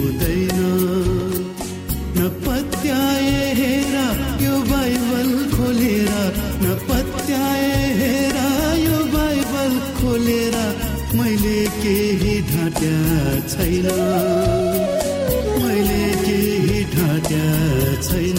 हुँदैन 0.00 0.58
नपत्याए 2.18 3.42
हेर 3.58 3.96
यो 4.44 4.54
बाइबल 4.70 5.30
खोलेर 5.54 6.10
नपत्याए 6.62 7.72
हेर 8.00 8.36
यो 8.84 8.98
बाइबल 9.14 9.74
खोलेर 9.98 10.56
मैले 11.20 11.58
केही 11.82 12.34
ढाट्या 12.50 12.96
छैन 13.52 13.88
मैले 15.62 16.02
केही 16.24 16.84
ढाँट्या 16.94 17.46
छैन 18.08 18.38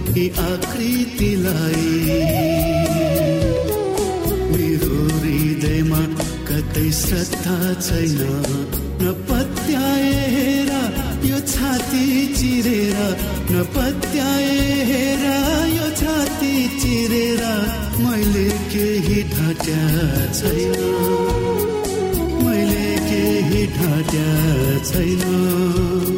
आकृतिलाई 0.11 1.91
मेरो 4.51 4.95
हृदयमा 5.11 5.99
कतै 6.49 6.89
श्रद्धा 6.97 7.55
छैन 7.85 8.19
न 9.03 9.13
पत्याए 9.29 10.11
हेर 10.33 10.71
यो 11.29 11.39
छाती 11.53 12.03
चिरेर 12.35 12.99
न 13.51 13.63
पत्याए 13.77 14.51
हेर 14.91 15.23
यो 15.77 15.89
छाती 16.01 16.53
चिरेर 16.81 17.43
मैले 18.03 18.47
केही 18.73 19.23
ढाट्या 19.33 19.81
छैन 20.41 20.75
मैले 22.43 22.87
केही 23.09 23.65
ढाट्या 23.77 24.29
छैन 24.91 26.10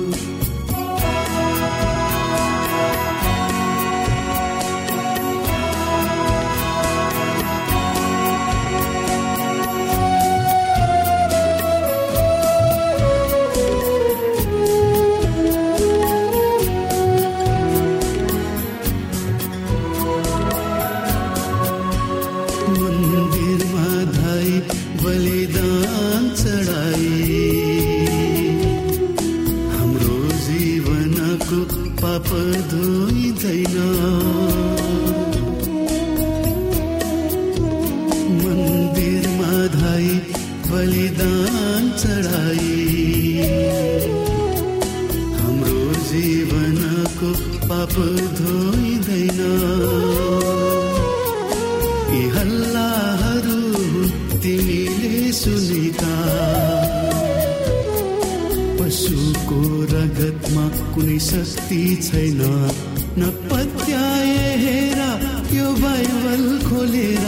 बाइबल 65.81 66.43
खोलेर 66.69 67.25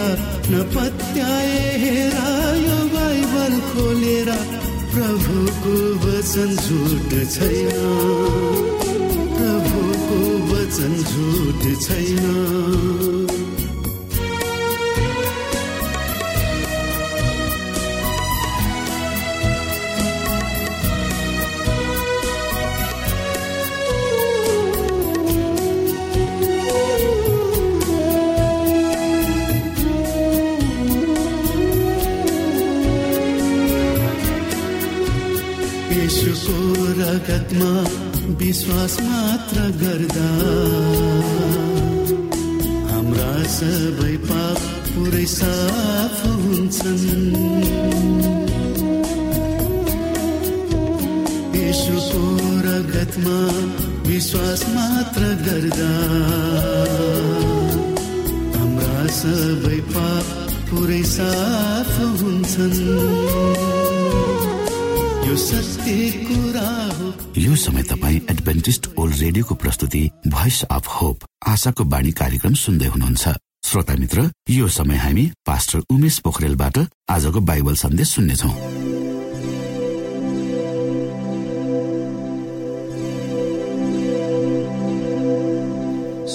न 0.52 0.64
पत्याए 0.76 1.60
हेर 1.84 2.16
यो 2.66 2.80
बाइबल 2.96 3.60
खोलेर 3.72 4.30
प्रभुको 4.94 5.76
वचन 6.04 6.56
झुट 6.56 7.12
छैन। 7.32 7.80
प्रभुको 9.36 10.20
वचन 10.52 10.94
झुट 11.12 11.64
छैन। 11.82 13.25
विश्वास 38.66 38.96
मात्र 39.06 39.64
गर्दा 39.80 40.30
हाम्रा 42.92 43.34
सबै 43.56 44.16
पाप 44.26 44.62
पुरै 44.94 45.26
साफ 45.34 46.16
हुन्छन्। 46.46 47.04
यसुको 51.60 52.24
रगतमा 52.66 53.38
विश्वास 54.10 54.64
मात्र 54.78 55.30
गर्दा 55.46 55.92
हाम्रा 58.56 59.04
सबै 59.20 59.80
पाप 59.94 60.26
पुरै 60.72 61.04
साफ 61.14 61.94
हुन्छन्। 62.24 63.95
यो 67.38 67.56
समय 67.56 67.84
तपाईँ 67.84 68.20
एडभेन्टिस्ट 68.32 68.88
ओल्ड 68.98 69.16
रेडियोको 69.20 69.56
प्रस्तुति 69.56 70.02
भोइस 70.28 70.64
अफ 70.72 70.88
होप 70.88 71.18
आशाको 71.48 71.84
बाणी 71.84 72.12
कार्यक्रम 72.12 72.54
सुन्दै 72.54 72.88
हुनुहुन्छ। 72.88 73.24
श्रोता 73.66 73.94
मित्र 73.96 74.30
यो 74.50 74.68
समय 74.68 74.98
हामी 74.98 75.26
पास्टर 75.46 75.80
उमेश 75.92 76.20
पोखरेलबाट 76.20 76.78
आजको 77.10 77.40
बाइबल 77.42 77.76
सन्देश 77.76 78.08
सुन्नेछौ। 78.10 78.52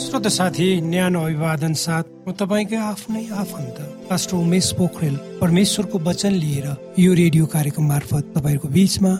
श्रोता 0.01 0.31
साथी 0.31 0.69
न्यानो 0.81 1.21
अभिवादन 1.23 1.75
साथ 1.79 2.05
म 2.27 2.29
तपाईँकै 2.35 2.77
आफ्नै 2.91 3.25
आफन्त। 3.39 3.79
पास्टर 4.11 4.37
उमेश 4.37 4.71
पोखरेल 4.75 5.17
परमेश्वरको 5.41 5.99
वचन 6.03 6.33
लिएर 6.35 6.67
यो 6.99 7.13
रेडियो 7.15 7.47
कार्यक्रम 7.47 7.85
मार्फत 7.89 8.33
तपाईँहरूको 8.35 8.69
बिचमा 8.69 9.13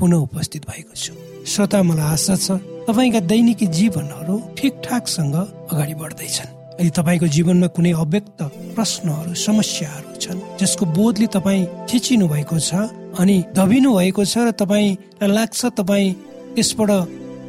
पुनः 0.00 0.16
उपस्थित 0.24 0.62
भएको 0.64 0.94
छु। 0.96 1.12
श्रोता 1.44 1.82
मलाई 1.84 2.12
आशा 2.16 2.36
छ 2.36 2.56
तपाईँका 2.88 3.20
दैनिकी 3.28 3.66
जीवनहरू 3.78 4.36
ठिकठाकसँग 4.56 5.36
अगाडि 5.68 5.94
बढ्दैछन्। 6.00 6.80
यदि 6.80 6.90
तपाईँको 6.96 7.26
जीवनमा 7.36 7.68
कुनै 7.76 7.92
अव्यक्त 7.92 8.40
प्रश्नहरू 8.72 9.34
समस्याहरू 9.36 10.16
छन् 10.16 10.40
जसको 10.56 10.84
बोधले 10.96 11.26
तपाईँ 11.28 11.68
थिचिनु 11.84 12.28
भएको 12.32 12.58
छ 12.58 12.88
अनि 13.20 13.36
दबिनु 13.52 13.90
भएको 14.00 14.24
छ 14.24 14.48
र 14.48 14.56
तपाईँलाई 14.56 15.28
लाग्छ 15.28 15.60
तपाईँ 15.76 16.16
त्यसबाट 16.56 16.90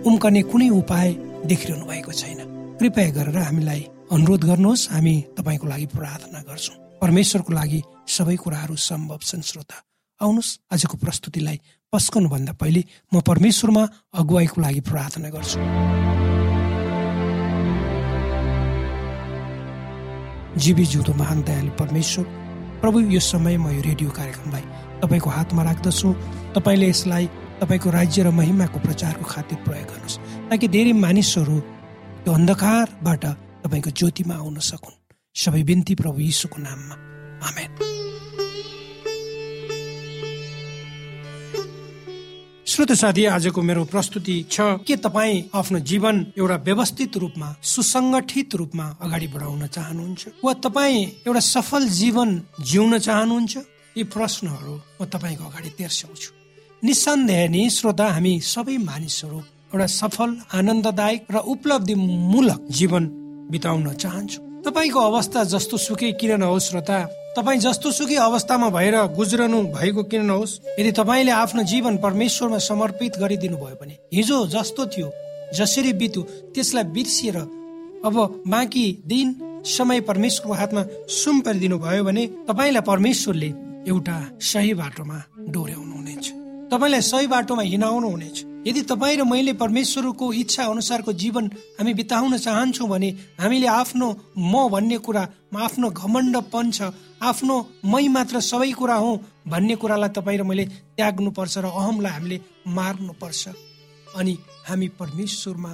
उम्कने 0.04 0.42
कुनै 0.52 0.70
उपाय 0.84 1.08
देखिरहनु 1.48 1.86
भएको 1.88 2.12
छैन। 2.12 2.40
कृपया 2.76 3.10
गरेर 3.16 3.40
हामीलाई 3.48 3.82
अनुरोध 4.12 4.44
गर्नुहोस् 4.52 4.90
हामी 4.92 5.16
तपाईँको 5.40 5.66
लागि 5.72 5.88
प्रार्थना 5.96 6.44
गर्छौँ। 6.44 6.89
परमेश्वरको 7.02 7.54
लागि 7.54 7.82
सबै 8.08 8.36
कुराहरू 8.36 8.76
सम्भव 8.76 9.20
छन् 9.24 9.42
श्रोता। 9.42 9.78
आउनुहोस् 10.22 10.58
आजको 10.74 10.96
प्रस्तुतिलाई 10.98 11.58
भन्दा 11.94 12.54
पहिले 12.54 12.82
म 13.14 13.20
परमेश्वरमा 13.24 13.84
अगुवाईको 14.20 14.62
लागि 14.62 14.82
प्रार्थना 14.90 15.30
गर्छु। 15.36 15.60
जीवी 20.60 20.86
जिउँदो 20.86 21.14
महान 21.16 21.40
दयालु 21.48 21.72
परमेश्वर 21.80 22.26
प्रभु 22.84 23.00
यो 23.16 23.20
समय 23.24 23.58
म 23.58 23.72
यो 23.72 23.82
रेडियो 23.82 24.10
कार्यक्रमलाई 24.12 24.66
तपाईँको 25.02 25.30
हातमा 25.30 25.64
राख्दछु। 25.64 26.08
तपाईँले 26.56 26.88
यसलाई 26.90 27.26
तपाईँको 27.64 27.90
राज्य 27.90 28.24
र 28.24 28.30
महिमाको 28.36 28.80
प्रचारको 28.80 29.24
खातिर 29.24 29.58
प्रयोग 29.64 29.88
गर्नुहोस् 29.88 30.20
ताकि 30.52 30.68
धेरै 30.68 30.94
मानिसहरू 31.00 31.58
त्यो 32.24 32.32
अन्धकारबाट 32.34 33.24
तपाईँको 33.64 33.90
ज्योतिमा 33.90 34.36
आउन 34.36 34.60
सकुन्। 34.60 34.99
सबै 35.36 35.64
बिन्ती 35.64 35.94
प्रभु 35.96 36.20
यीशुको 36.20 36.58
नाममा 36.62 36.96
आमेन 37.50 37.72
श्रोत 42.72 42.92
साथी 43.02 43.24
आजको 43.26 43.62
मेरो 43.62 43.84
प्रस्तुति 43.94 44.36
छ 44.54 44.62
के 44.88 44.96
तपाईँ 45.06 45.44
आफ्नो 45.60 45.80
जीवन 45.92 46.16
एउटा 46.38 46.56
व्यवस्थित 46.68 47.18
रूपमा 47.18 47.48
सुसङ्गठित 47.72 48.56
रूपमा 48.56 48.86
अगाडि 49.06 49.28
बढाउन 49.34 49.68
चाहनुहुन्छ? 49.68 50.24
वा 50.46 50.54
तपाईँ 50.66 51.00
एउटा 51.28 51.40
सफल 51.40 51.88
जीवन 52.02 52.30
जिउन 52.72 52.98
चाहनुहुन्छ? 53.08 53.54
यी 53.98 54.04
प्रश्नहरू 54.16 54.76
म 55.02 55.06
तपाईँको 55.14 55.44
अगाडि 55.50 55.70
तेर्स्याउँछु। 55.80 56.30
निसन्देह 56.84 57.42
नि 57.54 57.64
श्रोता 57.78 58.08
हामी 58.16 58.34
सबै 58.54 58.78
मानिसहरू 58.90 59.40
एउटा 59.74 59.88
सफल 60.00 60.30
आनन्ददायक 60.60 61.22
र 61.32 61.38
उपलब्धि 61.54 61.96
मूलक 62.32 62.62
जीवन 62.80 63.04
बिताउन 63.52 63.88
चाहन्छु। 64.04 64.49
तपाईँको 64.70 65.00
अवस्था 65.00 65.44
जस्तो 65.44 65.78
सुकै 65.78 66.12
किन 66.12 66.32
नहोस् 66.32 66.70
श्रोता। 66.70 66.98
तपाईँ 67.38 67.60
जस्तो 67.60 67.92
सुकै 67.92 68.16
अवस्थामा 68.16 68.70
भएर 68.70 68.96
गुज्रनु 69.18 69.62
भएको 69.64 70.04
किन 70.04 70.26
नहोस्? 70.26 70.60
यदि 70.80 70.92
तपाईँले 70.92 71.32
आफ्नो 71.32 71.64
जीवन 71.64 71.98
परमेश्वरमा 71.98 72.58
समर्पित 72.58 73.18
गरिदिनु 73.18 73.58
भयो 73.58 73.78
भने 73.82 73.98
हिजो 74.14 74.48
जस्तो 74.48 74.86
थियो 74.86 75.12
जसरी 75.54 75.94
बित्यो 75.94 76.22
त्यसलाई 76.54 76.84
बिर्सिएर 76.84 77.38
अब 78.06 78.44
बाँकी 78.48 78.86
दिन 79.08 79.36
समय 79.66 80.02
परमेश्वरको 80.02 80.54
हातमा 80.54 80.86
सुम्परिदिनु 81.10 81.80
भयो 81.80 82.04
भने 82.04 82.28
तपाईँलाई 82.28 82.82
परमेश्वरले 82.82 83.50
एउटा 83.90 84.18
सही 84.42 84.74
बाटोमा 84.74 85.24
डोर्याउनु 85.50 85.96
हुनेछ 85.96 86.26
तपाईँलाई 86.72 87.02
सही 87.02 87.28
बाटोमा 87.28 87.62
हिँडाउनु 87.62 88.10
हुनेछ 88.10 88.46
यदि 88.70 88.82
तपाईँ 88.86 89.18
र 89.18 89.24
मैले 89.26 89.54
परमेश्वरको 89.58 90.26
इच्छा 90.42 90.64
अनुसारको 90.70 91.14
जीवन 91.18 91.46
हामी 91.80 91.94
बिताउन 91.96 92.38
चाहन्छौँ 92.38 92.88
भने 92.90 93.10
हामीले 93.42 93.68
आफ्नो 93.82 94.08
म 94.38 94.70
भन्ने 94.70 94.98
कुरा 95.02 95.24
आफ्नो 95.58 95.90
घमण्डपन 95.90 96.72
छ 96.72 96.94
आफ्नो 97.22 97.56
मै 97.86 98.08
मात्र 98.14 98.40
सबै 98.46 98.72
कुरा 98.78 98.96
हो 98.96 99.12
भन्ने 99.50 99.76
कुरालाई 99.82 100.10
तपाईँ 100.14 100.38
र 100.40 100.44
मैले 100.46 100.66
त्याग्नु 100.96 101.32
पर्छ 101.34 101.58
र 101.58 101.66
अहमलाई 101.66 102.14
हामीले 102.14 102.38
मार्नु 102.70 103.14
पर्छ 103.22 103.42
अनि 104.16 104.38
हामी 104.70 104.88
परमेश्वरमा 105.00 105.74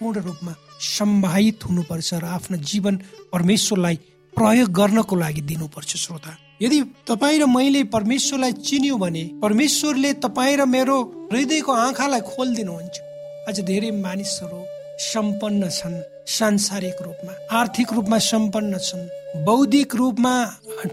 पूर्ण 0.00 0.20
रूपमा 0.28 0.52
सम्भाहित 0.92 1.64
हुनुपर्छ 1.64 2.14
र 2.14 2.24
आफ्नो 2.36 2.56
जीवन 2.70 2.94
परमेश्वरलाई 3.32 3.96
प्रयोग 4.36 4.68
गर्नको 4.78 5.16
लागि 5.16 5.40
दिनुपर्छ 5.48 5.96
श्रोता। 5.96 6.30
यदि 6.62 6.80
तपाईँ 7.08 7.38
र 7.40 7.46
मैले 7.46 7.82
परमेश्वरलाई 7.88 8.52
चिन्यौँ 8.52 8.98
भने 9.00 9.24
परमेश्वरले 9.42 10.12
तपाईँ 10.24 10.56
र 10.56 10.64
मेरो 10.66 10.96
हृदयको 11.32 11.72
आँखालाई 11.72 12.20
खोलिदिनुहुन्छ। 12.20 12.96
आज 13.48 13.60
धेरै 13.64 13.90
मानिसहरू 13.96 14.60
सम्पन्न 15.02 15.68
छन् 15.68 15.96
सांसारिक 16.28 16.98
रूपमा 17.02 17.32
आर्थिक 17.58 17.92
रूपमा 17.92 18.18
सम्पन्न 18.30 18.78
छन् 18.78 19.08
बौद्धिक 19.44 19.94
रूपमा 19.94 20.34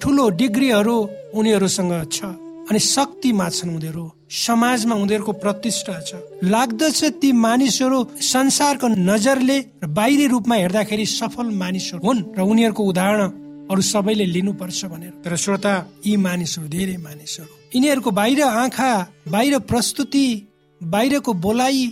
ठुलो 0.01 0.29
डिग्रीहरू 0.39 0.97
उनीहरूसँग 1.35 1.93
छ 2.11 2.23
अनि 2.69 2.79
शक्तिमा 2.79 3.49
छन् 3.49 3.75
उनीहरू। 3.75 4.05
समाजमा 4.33 4.95
उनीहरूको 4.95 5.31
प्रतिष्ठा 5.33 5.99
छ। 6.01 6.11
लाग्दछ 6.43 6.99
ती 7.21 7.31
मानिसहरू 7.37 7.99
संसारको 8.17 8.87
नजरले 8.87 9.57
बाहिरी 9.93 10.25
रूपमा 10.27 10.55
हेर्दाखेरि 10.55 11.05
सफल 11.05 11.47
मानिसहरू 11.53 12.01
हुन् 12.01 12.23
र 12.37 12.41
उनीहरूको 12.41 12.83
उदाहरण 12.83 13.29
अरू 13.69 13.81
सबैले 13.83 14.25
लिनुपर्छ 14.25 14.85
भनेर। 14.85 15.11
तर 15.23 15.35
श्रोता 15.35 15.73
यी 16.05 16.15
मानिसहरू 16.17 16.67
धेरै 16.67 16.97
मानिसहरू। 16.97 17.51
यिनीहरूको 17.75 18.11
बाहिर 18.11 18.41
आँखा 18.41 18.91
बाहिर 19.29 19.59
प्रस्तुति 19.69 20.25
बाहिरको 20.81 21.33
बोलाइ 21.33 21.85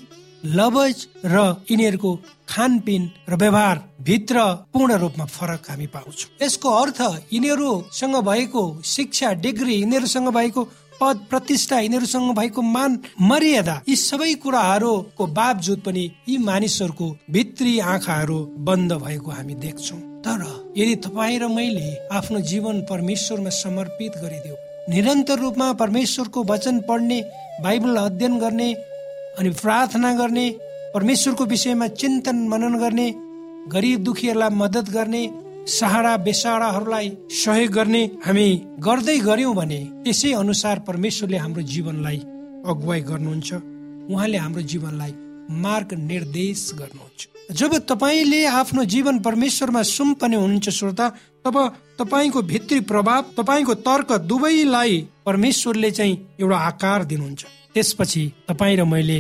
लवज 0.58 0.98
र 1.26 1.38
यिनीहरूको 1.70 2.12
खानपिन 2.50 3.02
र 3.30 3.36
व्यवहार 3.36 3.78
भित्र 4.02 4.36
पूर्ण 4.74 4.98
रूपमा 4.98 5.26
फरक 5.26 5.70
हामी 5.70 5.88
पाउँछौँ। 5.88 6.30
यसको 6.42 6.70
अर्थ 6.82 7.02
यिनीहरूसँग 7.34 8.16
भएको 8.26 8.64
शिक्षा 8.86 9.34
डिग्री 9.46 9.74
यिनीहरूसँग 9.76 10.30
भएको 10.34 10.62
पद 11.02 11.20
प्रतिष्ठा 11.30 11.80
यिनीहरूसँग 11.80 12.36
भएको 12.38 12.62
मान 12.62 13.00
मर्यादा 13.22 13.76
यी 13.90 13.96
सबै 13.96 14.34
कुराहरूको 14.44 15.28
बावजुद 15.38 15.80
पनि 15.86 16.04
यी 16.30 16.38
मानिसहरूको 16.48 17.08
भित्री 17.32 17.74
आँखाहरू 17.94 18.38
बन्द 18.68 18.94
भएको 19.04 19.32
हामी 19.32 19.56
देख्छौँ। 19.66 20.00
तर 20.26 20.42
यदि 20.78 20.96
तपाईँ 21.06 21.40
र 21.40 21.48
मैले 21.48 21.88
आफ्नो 22.18 22.40
जीवन 22.52 22.82
परमेश्वरमा 22.90 23.50
समर्पित 23.50 24.18
गरिदियो 24.24 24.56
निरन्तर 24.90 25.40
रूपमा 25.40 25.72
परमेश्वरको 25.82 26.44
वचन 26.44 26.80
पढ्ने 26.90 27.20
बाइबल 27.64 27.96
अध्ययन 27.98 28.38
गर्ने 28.40 28.74
अनि 29.40 29.50
प्रार्थना 29.62 30.14
गर्ने 30.14 30.50
परमेश्वरको 30.94 31.46
विषयमा 31.46 31.88
चिन्तन 32.02 32.48
मनन 32.48 32.78
गर्ने 32.80 33.08
गरिब 33.74 34.04
दुखीहरूलाई 34.04 34.50
मद्दत 34.54 34.90
गर्ने 34.90 35.24
सहारा 35.68 36.18
बेसाराहरूलाई 36.18 37.12
सहयोग 37.32 37.72
गर्ने 37.72 38.04
हामी 38.26 38.48
गर्दै 38.80 39.18
गर्यौं 39.20 39.56
भने 39.56 39.80
त्यसै 40.04 40.32
अनुसार 40.34 40.80
परमेश्वरले 40.80 41.38
हाम्रो 41.38 41.62
जीवनलाई 41.62 42.18
अगुवाई 42.66 43.02
गर्नुहुन्छ। 43.02 43.54
उहाँले 44.12 44.38
हाम्रो 44.38 44.62
जीवनलाई 44.62 45.14
मार्ग 45.62 45.94
निर्देश 45.94 46.72
गर्नुहुन्छ। 46.80 47.28
जब 47.52 47.78
तपाईँले 47.78 48.46
आफ्नो 48.46 48.84
जीवन 48.86 49.20
परमेश्वरमा 49.20 49.82
सुम्पने 49.84 50.36
हुनुहुन्छ 50.36 50.70
श्रोता 50.70 51.10
तब 51.46 51.56
तपाईँको 52.00 52.42
भित्री 52.42 52.80
प्रभाव 52.80 53.22
तपाईँको 53.38 53.74
तर्क 53.74 54.12
दुवैलाई 54.12 55.08
परमेश्वरले 55.26 55.92
चाहिँ 55.92 56.18
एउटा 56.42 56.58
आकार 56.58 57.04
दिनुहुन्छ। 57.04 57.46
त्यसपछि 57.74 58.32
तपाईँ 58.48 58.78
र 58.78 58.84
मैले 58.84 59.20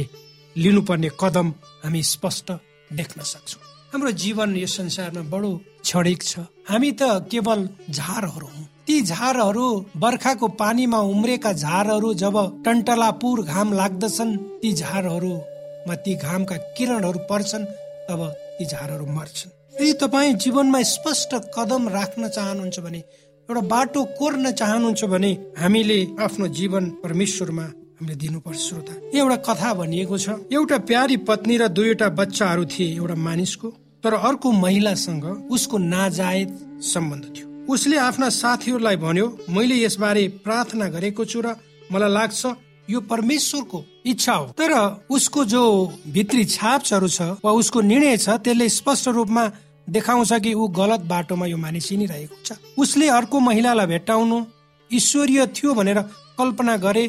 लिनुपर्ने 0.58 1.10
कदम 1.20 1.54
हामी 1.84 2.04
स्पष्ट 2.04 2.52
देख्न 2.94 3.22
सक्छौँ। 3.22 3.62
हाम्रो 3.94 4.12
जीवन 4.16 4.56
यो 4.56 4.68
संसारमा 4.72 5.22
बडो 5.28 5.52
क्षणिक 5.84 6.22
छ। 6.24 6.40
हामी 6.64 6.92
त 6.92 7.28
केवल 7.32 7.60
झारहरू 7.92 8.48
हौ। 8.48 8.64
ती 8.88 8.96
झारहरू 9.04 9.66
बर्खाको 10.04 10.48
पानीमा 10.62 11.00
उम्रेका 11.12 11.52
झारहरू 11.54 12.14
जब 12.14 12.38
टन्टलापुर 12.66 13.42
घाम 13.44 13.74
लाग्दछन् 13.74 14.32
ती 14.62 14.72
झारहरूमा 14.74 15.96
ती 16.06 16.14
घामका 16.16 16.58
किरणहरू 16.78 17.20
पर्छन् 17.30 17.66
तब 18.08 18.22
ती 18.56 18.66
झारहरू 18.66 19.06
मर्छन्। 19.12 19.52
यदि 19.76 19.94
तपाईँ 20.00 20.34
जीवनमा 20.40 20.82
स्पष्ट 20.96 21.36
कदम 21.56 21.90
राख्न 21.90 22.28
चाहनुहुन्छ 22.28 22.80
भने 22.80 23.04
एउटा 23.50 23.62
बाटो 23.68 24.04
कोर्न 24.20 24.52
चाहनुहुन्छ 24.52 25.04
भने 25.04 25.32
हामीले 25.60 26.00
आफ्नो 26.24 26.48
जीवन 26.60 26.90
परमेश्वरमा 27.04 27.68
हामीले 28.02 28.16
दिनुपर्छ 28.18 28.58
श्रोता। 28.58 28.94
एउटा 29.14 29.36
कथा 29.46 29.74
भनिएको 29.78 30.18
छ। 30.18 30.30
एउटा 30.50 30.78
प्यारी 30.90 31.18
पत्नी 31.22 31.58
र 31.58 31.68
दुईवटा 31.70 32.08
बच्चाहरू 32.18 32.66
थिए 32.66 32.98
एउटा 32.98 33.16
मानिसको 33.16 33.68
तर 34.02 34.14
अर्को 34.20 34.52
महिलासँग 34.58 35.26
उसको 35.54 35.78
नाजायज 35.78 36.50
सम्बन्ध 36.82 37.26
थियो। 37.30 37.46
उसले 37.70 37.98
आफ्ना 38.00 38.30
साथीहरूलाई 38.32 38.96
भन्यो 38.98 39.28
मैले 39.50 39.76
यसबारे 39.86 40.28
प्रार्थना 40.42 40.88
गरेको 40.90 41.26
छु 41.26 41.42
र 41.46 41.54
मलाई 41.94 42.10
लाग्छ 42.10 42.42
यो 42.90 43.00
परमेश्वरको 43.06 43.80
इच्छा 44.06 44.34
हो। 44.34 44.46
तर 44.58 44.72
उसको 45.08 45.46
जो 45.46 45.62
भित्री 46.10 46.46
छाप्सहरू 46.48 47.08
छ 47.08 47.22
वा 47.46 47.52
उसको 47.54 47.82
निर्णय 47.82 48.18
छ 48.18 48.42
त्यसले 48.42 48.70
स्पष्ट 48.72 49.08
रूपमा 49.14 49.44
देखाउँछ 49.88 50.34
कि 50.42 50.54
ऊ 50.54 50.68
गलत 50.74 51.06
बाटोमा 51.06 51.46
यो 51.46 51.58
मानिस 51.58 51.92
हिँडिरहेको 51.92 52.36
छ। 52.46 52.58
उसले 52.78 53.10
अर्को 53.14 53.40
महिलालाई 53.40 53.86
भेट्टाउनु 53.86 54.46
ईश्वरीय 54.92 55.46
थियो 55.54 55.74
भनेर 55.74 56.02
कल्पना 56.40 56.76
गरे 56.82 57.06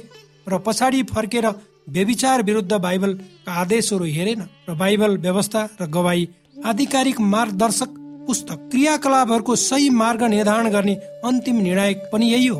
र 0.47 0.59
पछाडि 0.59 1.03
फर्केर 1.03 1.47
व्यविचार 1.89 2.43
विरुद्ध 2.43 2.73
बाइबलका 2.73 3.53
आदेशहरू 3.53 4.05
हेरेन 4.05 4.43
र 4.69 4.75
बाइबल 4.75 5.17
व्यवस्था 5.19 5.69
र 5.81 5.87
गवाई 5.87 6.29
आधिकारिक 6.65 7.21
मार्गदर्शक 7.35 7.95
पुस्तक 8.27 8.69
क्रियाकलापहरूको 8.71 9.57
सही 9.57 9.89
मार्ग 9.93 10.23
निर्धारण 10.25 10.71
गर्ने 10.71 10.95
अन्तिम 11.25 11.57
निर्णायक 11.59 12.09
पनि 12.13 12.27
यही 12.33 12.47
हो। 12.47 12.59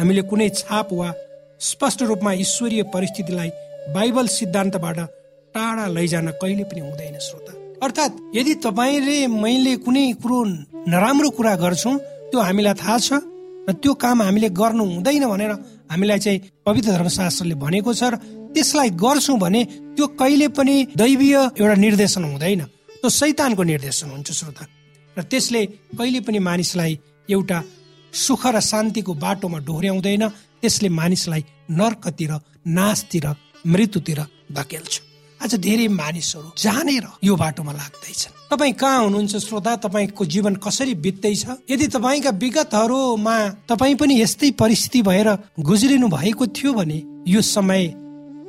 हामीले 0.00 0.22
कुनै 0.22 0.48
छाप 0.50 0.88
वा 0.92 1.12
स्पष्ट 1.60 2.02
रूपमा 2.02 2.32
ईश्वरीय 2.44 2.82
परिस्थितिलाई 2.94 3.50
बाइबल 3.94 4.26
सिद्धान्तबाट 4.28 4.98
टाढा 5.54 5.86
लैजान 5.86 6.28
कहिले 6.42 6.64
पनि 6.64 6.80
हुँदैन 6.80 7.18
श्रोता। 7.18 7.52
अर्थात् 7.86 8.20
यदि 8.36 8.54
तपाईँले 8.66 9.26
मैले 9.26 9.76
कुनै 9.76 10.12
कुरो 10.22 10.42
नराम्रो 10.90 11.30
कुरा 11.30 11.54
गर्छौँ 11.56 11.96
त्यो 12.30 12.40
हामीलाई 12.40 12.74
थाहा 12.74 12.98
छ 12.98 13.22
र 13.68 13.72
त्यो 13.72 13.94
काम 13.94 14.22
हामीले 14.22 14.48
गर्नु 14.50 14.84
हुँदैन 14.84 15.24
भनेर 15.28 15.52
हामीलाई 15.90 16.18
चाहिँ 16.18 16.38
पवित्र 16.66 16.90
धर्मशास्त्रले 16.90 17.54
भनेको 17.54 17.90
छ 17.94 18.02
र 18.12 18.14
त्यसलाई 18.54 18.90
गर्छौँ 19.02 19.38
भने 19.38 19.60
त्यो 19.96 20.06
कहिले 20.20 20.48
पनि 20.48 20.74
दैवीय 20.96 21.36
एउटा 21.60 21.74
निर्देशन 21.74 22.24
हुँदैन। 22.24 22.62
त्यो 23.00 23.08
सैतानको 23.10 23.62
निर्देशन 23.62 24.10
हुन्छ 24.10 24.30
श्रोता। 24.32 24.64
र 25.16 25.22
त्यसले 25.22 25.60
कहिले 25.98 26.20
पनि 26.26 26.38
मानिसलाई 26.38 26.92
एउटा 27.28 27.58
सुख 28.12 28.42
र 28.46 28.60
शान्तिको 28.60 29.12
बाटोमा 29.14 29.58
डोर्याउँदैन। 29.68 30.24
त्यसले 30.62 30.88
मानिसलाई 30.88 31.42
नर्कतिर 31.70 32.32
नाशतिर 32.78 33.26
मृत्युतिर 33.66 34.20
धकेल्छ। 34.52 34.94
आज 35.40 35.52
धेरै 35.66 35.86
मानिसहरू 35.88 36.48
जानेर 36.56 37.04
यो 37.24 37.34
बाटोमा 37.36 37.72
लाग्दैछन्। 37.72 38.35
तपाईँ 38.50 38.72
कहाँ 38.72 39.02
हुनुहुन्छ 39.02 39.36
श्रोता? 39.36 39.74
तपाईँको 39.76 40.24
जीवन 40.24 40.54
कसरी 40.62 40.94
बित्दैछ? 40.94 41.46
यदि 41.70 41.86
तपाईँका 41.86 42.30
विगतहरूमा 42.30 43.36
तपाईँ 43.66 43.94
पनि 43.96 44.22
यस्तै 44.22 44.50
परिस्थिति 44.54 45.02
भएर 45.02 45.28
गुज्रिनु 45.58 46.08
भएको 46.08 46.46
थियो 46.46 46.72
भने 46.72 47.02
यो 47.26 47.40
समय 47.42 47.86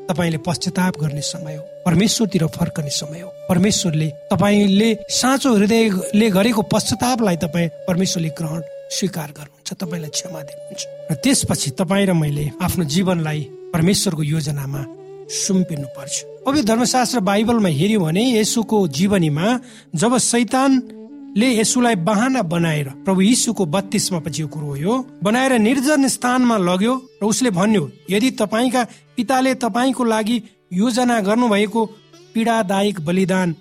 तपाईँले 0.10 0.38
पश्चाताप 0.38 0.98
गर्ने 1.02 1.22
समय 1.22 1.56
हो। 1.56 1.64
परमेश्वरतिर 1.86 2.46
फर्कने 2.48 2.90
समय 2.90 3.22
हो। 3.22 3.30
परमेश्वरले 3.50 4.08
तपाईँले 4.32 4.90
साँचो 5.10 5.56
हृदयले 5.56 6.30
गरेको 6.30 6.62
पश्चातापलाई 6.62 7.38
तपाईँ 7.38 7.70
परमेश्वरले 7.88 8.30
ग्रहण 8.38 8.62
स्वीकार 8.94 9.30
गर्नुहुन्छ 9.34 9.74
तपाईँलाई 9.74 10.10
क्षमा 10.10 10.42
दिनुहुन्छ। 10.42 10.84
र 11.12 11.14
त्यसपछि 11.16 11.70
तपाईँ 11.72 12.06
र 12.06 12.14
मैले 12.14 12.46
आफ्नो 12.62 12.84
जीवनलाई 12.86 13.42
परमेश्वरको 13.74 14.24
योजनामा 14.24 14.82
सुम्पिनु 15.30 15.88
पर्छ 15.96 16.24
पवित्र 16.46 16.68
धर्मशास्त्र 16.68 17.20
बाइबलमा 17.20 17.70
हेऱ्यो 17.70 18.00
भने 18.00 18.24
यसुको 18.40 18.88
जीवनीमा 18.88 19.48
जब 19.96 20.18
सैतानले 20.18 21.48
यसुलाई 21.60 21.96
बाहना 22.08 22.42
बनाएर 22.42 22.90
प्रभु 23.06 23.22
यीशुको 23.22 23.66
बत्तीसमा 23.66 24.20
पछि 24.20 24.42
यो 24.42 24.48
कुरो 24.48 24.76
हो 24.84 24.96
बनाएर 25.24 25.54
निर्जन 25.60 26.08
स्थानमा 26.08 26.58
लग्यो 26.58 26.94
र 27.24 27.26
उसले 27.26 27.50
भन्यो 27.50 27.84
यदि 28.10 28.32
तपाईँका 28.32 28.84
पिताले 29.16 29.54
तपाईँको 29.56 30.04
लागि 30.04 30.38
योजना 30.74 31.20
गर्नुभएको 31.20 31.86
पीडादायक 32.34 33.02
बलिदान 33.02 33.56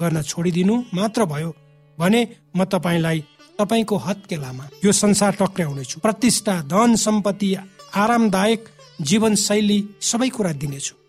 गर्न 0.00 0.22
छोडिदिनु 0.22 0.82
मात्र 0.94 1.24
भयो 1.24 1.54
भने 1.98 2.20
म 2.56 2.64
तपाईँलाई 2.64 3.24
तपाईँको 3.58 3.96
हत्केलामा 3.96 4.68
यो 4.84 4.92
संसार 4.92 5.36
टक्राउनेछु 5.40 6.00
प्रतिष्ठा 6.00 6.60
धन 6.72 6.96
सम्पत्ति 6.96 7.54
आरामदायक 7.94 8.68
जीवन 9.00 9.34
शैली 9.34 9.78
सबै 10.00 10.28
कुरा 10.28 10.52
दिनेछु। 10.52 11.01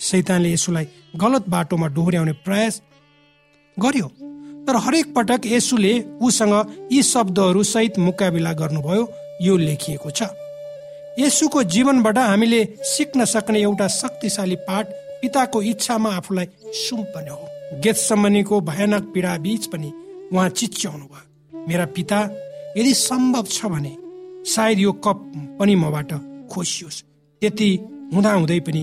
सैतानले 0.00 0.52
यसुलाई 0.52 0.86
गलत 1.16 1.48
बाटोमा 1.48 1.86
डोहोऱ्याउने 1.88 2.32
प्रयास 2.44 2.80
गर्यो। 3.76 4.08
तर 4.66 4.76
हरेक 4.76 5.14
पटक 5.14 5.46
यसुले 5.46 5.92
उसँग 6.22 6.54
यी 6.92 7.02
शब्दहरू 7.02 7.62
सहित 7.64 7.98
मुकाबिला 7.98 8.52
गर्नुभयो 8.52 9.04
यो 9.42 9.56
लेखिएको 9.58 10.10
छ। 10.10 10.22
यसुको 11.18 11.62
जीवनबाट 11.64 12.18
हामीले 12.20 12.64
सिक्न 12.86 13.24
सक्ने 13.24 13.60
एउटा 13.60 13.86
शक्तिशाली 13.90 14.56
पाठ 14.66 14.86
पिताको 15.22 15.62
इच्छामा 15.62 16.10
आफूलाई 16.16 16.46
सुम्पने 16.78 17.30
हो। 17.30 17.80
गेत 17.82 17.96
सम्बन्धीको 17.98 18.60
भयानक 18.60 19.10
पीडा 19.14 19.36
बीच 19.38 19.66
पनि 19.66 19.92
उहाँ 20.32 20.48
चिच्याउनु 20.48 21.04
भयो। 21.04 21.66
मेरा 21.68 21.86
पिता 21.96 22.18
यदि 22.76 22.92
सम्भव 22.94 23.46
छ 23.50 23.66
भने 23.66 23.96
सायद 24.46 24.78
यो 24.78 24.92
कप 25.04 25.18
पनि 25.58 25.74
मबाट 25.74 26.12
खोसियोस्। 26.52 27.02
त्यति 27.42 27.70
हुँदा 28.14 28.32
हुँदै 28.32 28.60
पनि 28.60 28.82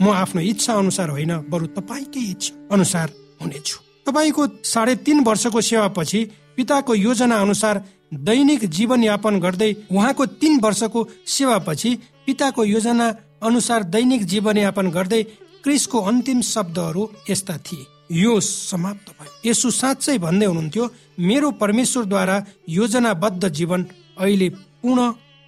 म 0.00 0.10
आफ्नो 0.10 0.40
इच्छा 0.42 0.74
अनुसार 0.74 1.08
होइन 1.10 1.32
बरु 1.50 1.66
तपाईँकै 1.76 2.20
इच्छा 2.30 2.52
अनुसार 2.72 3.08
हुनेछु। 3.42 3.78
तपाईँको 4.06 4.46
साढे 4.64 4.94
तिन 4.96 5.24
वर्षको 5.24 5.60
सेवापछि 5.60 6.20
पिताको 6.56 6.94
योजना 6.94 7.36
अनुसार 7.36 7.84
दैनिक 8.14 8.64
जीवन 8.68 9.02
यापन 9.04 9.38
गर्दै 9.40 9.70
उहाँको 9.92 10.26
तिन 10.40 10.60
वर्षको 10.60 11.08
सेवापछि 11.26 11.90
पिताको 12.26 12.64
योजना 12.64 13.06
अनुसार 13.42 13.82
दैनिक 13.84 14.24
जीवन 14.24 14.56
यापन 14.58 14.90
गर्दै 14.90 15.22
क्रिसको 15.64 15.98
अन्तिम 16.00 16.40
शब्दहरू 16.40 17.08
यस्ता 17.30 17.56
थिए। 17.58 17.86
यो 18.12 18.40
समाप्त 18.40 19.08
भयो। 19.10 19.50
यसो 19.50 19.70
साँच्चै 19.70 20.18
भन्दै 20.18 20.46
हुनुहुन्थ्यो 20.46 20.84
मेरो 21.20 21.50
परमेश्वरद्वारा 21.60 22.36
योजनाबद्ध 22.68 23.48
जीवन 23.48 23.86
अहिले 24.18 24.48
पूर्ण 24.82 25.00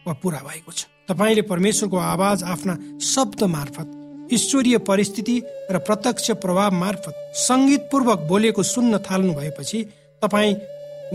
वा 0.06 0.12
पुरा 0.12 0.38
भएको 0.38 0.72
छ। 0.72 0.86
तपाईँले 1.08 1.42
परमेश्वरको 1.42 1.96
आवाज 1.96 2.42
आफ्ना 2.44 2.74
शब्द 3.02 3.42
मार्फत 3.44 3.88
ईश्वरीय 4.32 4.78
परिस्थिति 4.88 5.36
र 5.70 5.78
प्रत्यक्ष 5.86 6.30
प्रभाव 6.42 6.74
मार्फत 6.74 7.14
सङ्गीत 7.38 7.88
पूर्वक 7.92 8.20
बोलेको 8.28 8.62
सुन्न 8.64 8.98
थाल्नु 9.06 9.32
भएपछि 9.34 9.84
तपाईँ 10.22 10.54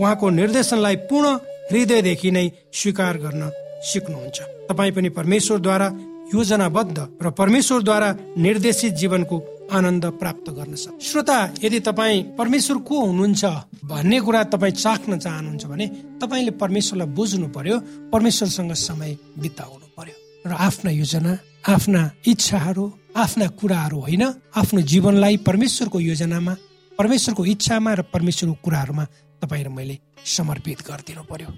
उहाँको 0.00 0.30
निर्देशनलाई 0.30 0.96
पूर्ण 1.08 1.36
हृदयदेखि 1.70 2.30
नै 2.30 2.46
स्वीकार 2.72 3.16
गर्न 3.24 3.50
सिक्नुहुन्छ। 3.90 4.38
तपाईँ 4.70 4.92
पनि 4.92 5.08
परमेश्वरद्वारा 5.18 5.88
योजनाबद्ध 6.34 6.98
र 7.22 7.30
परमेश्वरद्वारा 7.40 8.08
निर्देशित 8.36 8.92
जीवनको 9.00 9.36
आनन्द 9.72 10.04
प्राप्त 10.20 10.46
गर्न 10.50 10.74
सक्छ। 10.74 11.02
श्रोता 11.04 11.38
यदि 11.64 11.80
तपाईँ 11.88 12.22
परमेश्वर 12.38 12.76
को 12.88 13.00
हुनुहुन्छ 13.00 13.44
भन्ने 13.84 14.18
कुरा 14.20 14.42
तपाईँ 14.54 14.72
चाख्न 14.74 15.18
चाहनुहुन्छ 15.18 15.64
भने 15.66 15.86
तपाईँले 16.22 16.52
परमेश्वरलाई 16.62 17.08
बुझ्नु 17.18 17.48
पर्यो 17.56 17.76
परमेश्वरसँग 18.12 18.72
समय 18.78 19.16
बिताउनु 19.42 19.86
पर्यो 19.96 20.16
र 20.46 20.52
आफ्ना 20.68 20.90
योजना 20.90 21.32
आफ्ना 21.68 22.02
इच्छाहरू 22.26 22.84
आफ्ना 23.16 23.46
कुराहरू 23.60 23.98
होइन? 24.00 24.22
आफ्नो 24.56 24.80
जीवनलाई 24.90 25.36
परमेश्वरको 25.44 25.98
योजनामा 26.00 26.54
परमेश्वरको 26.98 27.44
इच्छामा 27.44 27.92
र 27.92 28.02
परमेश्वरको 28.08 28.56
कुराहरूमा 28.64 29.04
तपाईँ 29.42 29.64
र 29.64 29.68
मैले 29.68 29.96
समर्पित 30.24 30.80
गरिदिनु 30.88 31.22
पर्यो। 31.28 31.48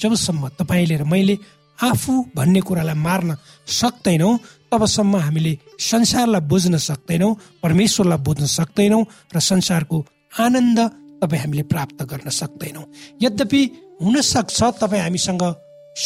जबसम्म 0.00 0.48
तपाईँले 0.56 0.96
र 0.96 1.04
मैले 1.04 1.36
आफू 1.78 2.12
भन्ने 2.32 2.60
कुरालाई 2.64 2.96
मार्न 2.96 3.36
सक्दैनौँ 3.68 4.32
तबसम्म 4.72 5.14
हामीले 5.20 5.52
संसारलाई 5.84 6.40
बुझ्न 6.48 6.76
सक्दैनौँ 6.80 7.32
परमेश्वरलाई 7.62 8.24
बुझ्न 8.24 8.44
सक्दैनौँ 8.48 9.02
र 9.36 9.40
संसारको 9.40 9.98
आनन्द 10.40 10.78
तपाईँ 11.20 11.40
हामीले 11.42 11.62
प्राप्त 11.72 12.02
गर्न 12.02 12.28
सक्दैनौँ। 12.32 12.84
यद्यपि 13.20 13.62
हुनसक्छ 14.00 14.58
तपाईँ 14.80 15.02
हामीसँग 15.02 15.44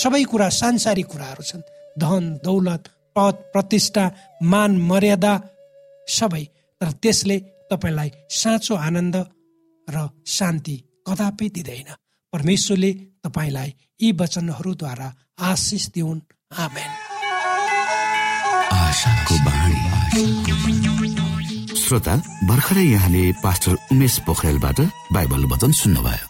सबै 0.03 0.23
कुरा 0.25 0.49
सांसारिक 0.51 1.07
कुराहरू 1.07 1.43
छन्। 1.43 1.63
धन 1.95 2.25
दौलत 2.43 2.83
प्रतिष्ठा 3.19 4.11
मान 4.43 4.77
मर्यादा 4.77 5.41
सबै। 6.09 6.45
तर 6.81 6.91
त्यसले 6.91 7.39
तपाईँलाई 7.71 8.11
साँचो 8.31 8.75
आनन्द 8.75 9.17
र 9.91 10.09
शान्ति 10.27 10.77
कदापि 11.09 11.49
दिँदैन। 11.49 11.95
परमेश्वरले 12.33 12.93
तपाईँलाई 12.93 13.75
यी 14.03 14.13
वचनहरूद्वारा 14.13 15.15
आशिष 15.41 15.89
दिउन्। 15.89 16.21
आमेन। 16.59 16.91
श्रोता 21.77 22.17
भर्खरै 22.45 22.85
यहाँले 22.85 23.33
पास्टर 23.33 23.77
उमेश 23.93 24.19
पोखरेलबाट 24.19 24.81
बाइबल 25.13 25.45
वचन 25.45 25.73
सुन्नुभयो। 25.73 26.30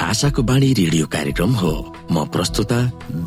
आशाको 0.00 0.42
बाणी 0.42 0.72
रेडियो 0.72 1.06
कार्यक्रम 1.06 1.54
हो। 1.54 1.72
म 2.10 2.24
प्रस्तुता 2.26 2.80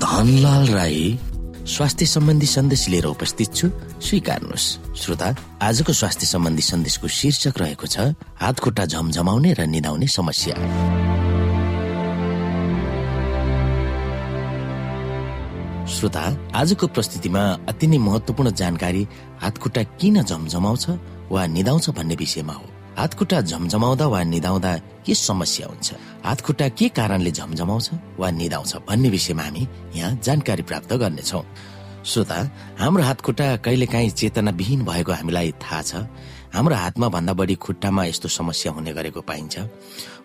धनलाल 0.03 0.67
राई। 0.67 1.19
स्वास्थ्य 1.67 2.05
सम्बन्धी 2.05 2.45
सन्देश 2.45 2.87
लिएर 2.89 3.05
उपस्थित 3.05 3.53
छु। 3.55 3.69
स्वीकार्नुहोस्। 4.01 4.67
श्रोता 4.95 5.35
आजको 5.61 5.93
स्वास्थ्य 5.93 6.27
सम्बन्धी 6.27 6.61
सन्देशको 6.61 7.07
शीर्षक 7.07 7.57
रहेको 7.57 7.87
छ 7.87 8.13
हात 8.41 8.59
खुट्टा 8.59 8.85
झमझमाउने 8.85 9.53
र 9.53 9.65
निधाउने 9.65 10.07
समस्या। 10.07 10.55
श्रोता 15.87 16.23
आजको 16.55 16.87
प्रस्तुतिमा 16.87 17.41
अति 17.69 17.87
नै 17.87 17.97
महत्वपूर्ण 17.97 18.51
जानकारी 18.51 19.07
हात 19.41 19.57
खुट्टा 19.57 19.83
किन 19.83 20.23
झमझमाउँछ 20.23 20.89
वा 21.31 21.45
निधाउँछ 21.47 21.89
भन्ने 21.89 22.15
विषयमा 22.15 22.53
हो। 22.53 22.65
हातखुट्टा 22.97 23.41
झमझमाउँदा 23.41 24.05
वा 24.07 24.21
निधाउँदा 24.23 24.73
के 25.05 25.13
समस्या 25.13 25.67
हुन्छ? 25.67 25.93
हातखुट्टा 26.25 26.67
के 26.69 26.87
कारणले 26.89 27.31
झमझमाउँछ 27.31 27.89
वा 28.17 28.29
निधाउँछ 28.31 28.75
भन्ने 28.89 29.09
विषयमा 29.09 29.43
हामी 29.43 29.67
यहाँ 29.95 30.19
जानकारी 30.25 30.63
प्राप्त 30.69 30.93
गर्नेछौ। 30.93 31.41
श्रोता 32.01 32.37
हाम्रो 32.79 33.03
हातखुट्टा 33.03 33.55
कहिलेकाहीँ 33.65 34.09
चेतनाविहीन 34.09 34.85
भएको 34.85 35.11
हामीलाई 35.13 35.51
थाहा 35.61 35.81
छ। 35.81 35.95
हाम्रो 36.55 36.75
हातमा 36.75 37.07
भन्दा 37.13 37.33
बढी 37.37 37.55
खुट्टामा 37.61 38.03
यस्तो 38.05 38.27
समस्या 38.33 38.71
हुने 38.73 38.93
गरेको 38.97 39.21
पाइन्छ। 39.21 39.55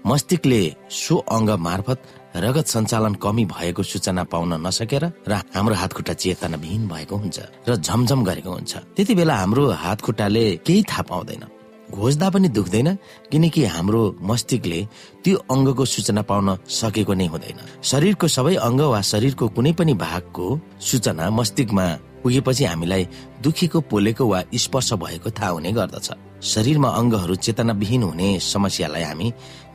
मस्तिष्कले 0.06 0.62
सो 0.88 1.16
अङ्ग 1.28 1.50
मार्फत 1.60 2.00
रगत 2.36 2.66
सञ्चालन 2.72 3.14
कमी 3.20 3.44
भएको 3.52 3.82
सूचना 3.82 4.24
पाउन 4.32 4.52
नसकेर 4.66 5.04
र 5.28 5.32
हाम्रो 5.52 5.74
हातखुट्टा 5.74 6.14
चेतनाविहीन 6.14 6.88
भएको 6.88 7.16
हुन्छ 7.16 7.38
र 7.68 7.76
झमझम 7.76 8.24
गरेको 8.24 8.50
हुन्छ। 8.50 8.72
त्यति 8.96 9.14
बेला 9.14 9.34
हाम्रो 9.36 9.70
हातखुट्टाले 9.84 10.44
केही 10.66 10.82
थाहा 10.88 11.02
पाउँदैन। 11.10 11.44
घोज्दा 11.92 12.28
पनि 12.34 12.48
दुख्दैन 12.56 12.88
किनकि 13.30 13.64
हाम्रो 13.74 14.02
मस्तिष्कले 14.30 14.80
त्यो 15.24 15.36
अङ्गको 15.54 15.84
सूचना 15.84 16.22
पाउन 16.30 16.48
सकेको 16.80 17.12
नै 17.20 17.26
हुँदैन। 17.32 17.58
शरीरको 17.90 18.26
सबै 18.36 18.54
अङ्ग 18.68 18.80
वा 18.92 19.00
शरीरको 19.12 19.48
कुनै 19.56 19.72
पनि 19.78 19.94
भागको 20.04 20.46
सूचना 20.80 21.30
मस्तिष्कमा 21.38 21.86
पुगेपछि 22.22 22.64
हामीलाई 22.64 23.04
दुखेको 23.42 23.78
पोलेको 23.90 24.24
वा 24.32 24.40
स्पर्श 24.54 24.92
भएको 25.02 25.30
थाहा 25.36 25.50
हुने 25.54 25.72
गर्दछ। 25.78 26.08
शरीरमा 26.42 26.88
अङ्गहरू 26.98 27.34
चेतनाविहीन 27.34 28.02
हुने 28.02 28.28
समस्यालाई 28.42 29.02
हामी 29.02 29.26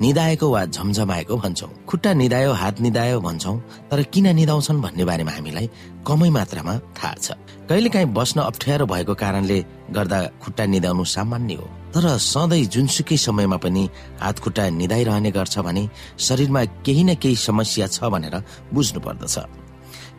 निधाएको 0.02 0.48
वा 0.52 0.62
झमझमाएको 0.66 1.36
भन्छौँ। 1.44 1.70
खुट्टा 1.88 2.14
निधायो 2.14 2.52
हात 2.52 2.82
निधायो 2.82 3.20
भन्छौँ 3.22 3.58
तर 3.92 4.02
किन 4.12 4.28
निधाउँछन् 4.36 4.82
भन्ने 4.82 5.04
बारेमा 5.06 5.32
हामीलाई 5.32 5.68
कमै 6.08 6.30
मात्रामा 6.30 6.74
थाहा 6.98 7.14
छ। 7.24 7.32
कहिलेकाहीँ 7.70 8.12
बस्न 8.12 8.38
अप्ठ्यारो 8.42 8.86
भएको 8.86 9.14
कारणले 9.16 9.58
गर्दा 9.96 10.20
खुट्टा 10.44 10.66
निधाउनु 10.66 11.04
सामान्य 11.16 11.56
हो। 11.56 11.68
तर 11.98 12.08
सधैँ 12.22 12.66
जुनसुकै 12.70 13.18
समयमा 13.18 13.58
पनि 13.58 13.84
हात 14.22 14.40
खुट्टा 14.40 14.70
निधाइरहने 14.70 15.32
गर्छ 15.34 15.56
भने 15.66 15.84
शरीरमा 16.20 16.62
केही 16.86 17.04
न 17.04 17.16
केही 17.18 17.36
समस्या 17.36 17.88
छ 17.90 18.06
भनेर 18.14 18.36
बुझ्नु 18.74 19.00
पर्दछ 19.02 19.36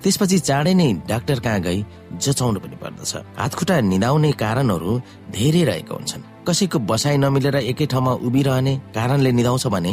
त्यसपछि 0.03 0.38
चाँडै 0.38 0.75
नै 0.75 0.88
डाक्टर 1.07 1.38
कहाँ 1.47 1.61
गई 1.61 1.79
जचाउनु 2.19 2.59
पनि 2.61 2.77
पर्दछ। 2.83 3.12
हातखुट्टा 3.38 3.77
निधाउने 3.93 4.31
कारणहरू 4.43 4.91
धेरै 5.31 5.62
रहेका 5.71 5.95
हुन्छन्। 5.95 6.23
कसैको 6.47 6.79
बसाइ 6.91 7.17
नमिलेर 7.23 7.57
एकै 7.62 7.87
ठाउँमा 7.87 8.12
उभिरहने 8.27 8.75
कारणले 8.95 9.31
निधाउँछ 9.38 9.67
भने 9.75 9.93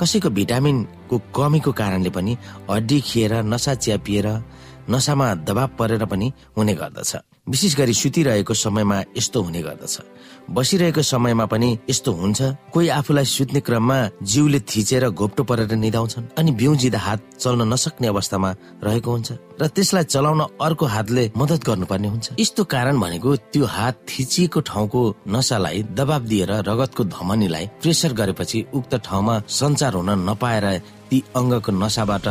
कसैको 0.00 0.28
भिटामिनको 0.38 1.16
कमीको 1.36 1.72
कारणले 1.72 2.10
पनि 2.16 2.32
हड्डी 2.70 2.98
खिएर 3.08 3.32
नसा 3.52 3.74
च्यापिएर 3.84 4.26
नसामा 4.88 5.34
दबाव 5.48 5.68
परेर 5.78 6.04
पनि 6.04 6.32
हुने 6.56 6.74
गर्दछ। 6.80 7.35
विशेष 7.46 7.76
गरी 7.76 7.94
सुतिरहेको 7.94 8.54
समयमा 8.54 8.98
यस्तो 9.16 9.42
हुने 9.42 9.60
गर्दछ। 9.62 9.94
बसिरहेको 10.50 11.02
समयमा 11.02 11.46
पनि 11.46 11.68
यस्तो 11.90 12.12
हुन्छ। 12.12 12.42
कोही 12.74 12.88
आफूलाई 12.90 13.24
सुत्ने 13.24 13.60
क्रममा 13.60 13.98
जिउले 14.22 14.60
थिचेर 14.66 15.08
घोप्टो 15.10 15.42
परेर 15.46 15.72
निधाउँछन् 15.78 16.24
अनि 16.38 16.50
बिउजिँदा 16.58 16.98
हात 16.98 17.20
चल्न 17.38 17.62
नसक्ने 17.72 18.06
अवस्थामा 18.08 18.50
रहेको 18.82 19.10
हुन्छ 19.10 19.30
र 19.62 19.66
त्यसलाई 19.70 20.04
चलाउन 20.04 20.40
अर्को 20.58 20.86
हातले 20.86 21.24
मद्दत 21.38 21.62
गर्नुपर्ने 21.66 22.08
हुन्छ। 22.08 22.26
यस्तो 22.34 22.64
कारण 22.66 22.98
भनेको 22.98 23.36
त्यो 23.54 23.64
हात 23.64 23.94
थिचिएको 24.10 24.60
ठाउँको 24.66 25.00
नसालाई 25.30 25.82
दबाब 25.94 26.22
दिएर 26.26 26.52
रगतको 26.66 27.02
धमनीलाई 27.14 27.66
प्रेसर 27.82 28.12
गरेपछि 28.12 28.58
उक्त 28.74 28.94
ठाउँमा 29.06 29.34
सञ्चार 29.48 29.94
हुन 29.94 30.10
नपाएर 30.28 30.66
ती 31.10 31.22
अङ्गको 31.36 31.70
नसाबाट 31.72 32.26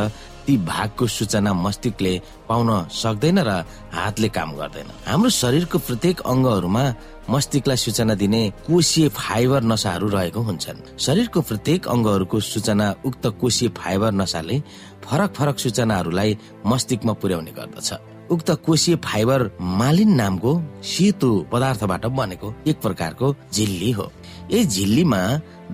ती 0.45 0.57
भागको 0.57 1.07
सूचना 1.07 1.53
मस्तिष्कले 1.53 2.13
पाउन 2.49 2.69
सक्दैन 2.93 3.39
र 3.39 3.51
हातले 3.93 4.29
काम 4.29 4.49
गर्दैन। 4.55 4.89
हाम्रो 5.07 5.29
शरीरको 5.29 5.77
प्रत्येक 5.79 6.21
अङ्गहरूमा 6.21 6.83
मस्तिष्कलाई 7.29 7.77
सूचना 7.77 8.13
दिने 8.15 8.41
कोशीय 8.67 9.09
फाइबर 9.09 9.63
नसाहरू 9.63 10.07
रहेको 10.09 10.41
हुन्छन्। 10.41 10.97
शरीरको 10.97 11.41
प्रत्येक 11.41 11.87
अङ्गहरूको 11.87 12.39
सूचना 12.39 12.87
उक्त 13.05 13.25
कोशीय 13.41 13.69
फाइबर 13.77 14.11
नसाले 14.13 14.61
फरक 15.05 15.29
फरक 15.37 15.55
सूचनाहरूलाई 15.59 16.37
मस्तिष्कमा 16.65 17.13
पुर्याउने 17.13 17.51
गर्दछ। 17.51 17.89
उक्त 18.29 18.49
कोशीय 18.65 18.95
फाइबर 19.05 19.39
मालिन 19.61 20.11
नामको 20.15 20.51
सेतो 20.83 21.29
पदार्थबाट 21.51 22.05
बनेको 22.05 22.53
एक 22.67 22.77
प्रकारको 22.81 23.35
झिल्ली 23.53 23.91
हो। 23.91 24.11
यस 24.51 24.67
झिल्लीमा 24.67 25.21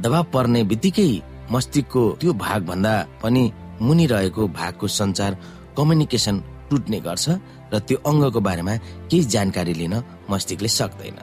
दबाव 0.03 0.23
पर्ने 0.33 0.63
बित्तिकै 0.63 1.11
मस्तिष्कको 1.51 2.03
त्यो 2.19 2.33
भाग 2.33 2.59
भन्दा 2.65 2.93
पनि 3.23 3.43
मुनि 3.85 4.05
रहेको 4.13 4.41
भागको 4.59 4.87
सञ्चार 4.87 5.31
कम्युनिकेसन 5.77 6.35
टुट्ने 6.69 6.99
गर्छ 7.07 7.25
र 7.73 7.79
त्यो 7.87 7.97
अङ्गको 8.09 8.39
बारेमा 8.47 8.73
केही 9.09 9.23
जानकारी 9.33 9.73
लिन 9.81 9.95
मस्तिष्कले 10.31 10.69
सक्दैन। 10.79 11.17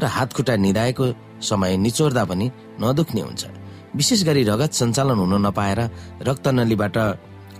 र 0.00 0.04
हात 0.16 0.28
खुट्टा 0.36 0.54
निधाएको 0.64 1.06
समय 1.48 1.76
निचोर्दा 1.84 2.24
पनि 2.30 2.46
नदुख्ने 2.82 3.20
हुन्छ। 3.20 3.42
विशेष 3.96 4.20
गरी 4.28 4.42
रगत 4.50 4.72
सञ्चालन 4.80 5.18
हुन 5.22 5.34
नपाएर 5.46 5.80
रक्तनलीबाट 6.28 6.96